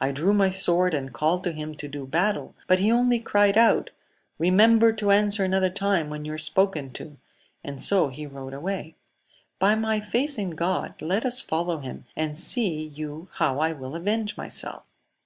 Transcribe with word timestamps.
I 0.00 0.12
drew 0.12 0.32
my 0.32 0.48
sword, 0.50 0.94
and 0.94 1.12
called 1.12 1.44
to 1.44 1.52
him 1.52 1.74
to 1.74 1.88
do 1.88 2.06
battle; 2.06 2.54
but 2.66 2.78
he 2.78 2.90
only 2.90 3.18
cried 3.20 3.58
out, 3.58 3.90
Eemember 4.40 4.96
to 4.96 5.10
answer 5.10 5.44
another 5.44 5.68
time 5.68 6.08
when 6.08 6.24
you 6.24 6.32
are 6.32 6.38
spoken 6.38 6.90
to 6.94 7.04
I 7.04 7.16
and 7.64 7.82
so 7.82 8.08
he 8.08 8.24
rode 8.24 8.54
away. 8.54 8.94
By 9.58 9.74
my 9.74 10.00
faith 10.00 10.38
in 10.38 10.52
God, 10.52 11.02
let 11.02 11.26
us 11.26 11.42
follow 11.42 11.80
him, 11.80 12.04
and 12.16 12.38
see 12.38 12.82
you 12.82 13.28
how 13.32 13.58
I 13.58 13.72
will 13.74 13.94
avenge 13.94 14.38
myself. 14.38 14.84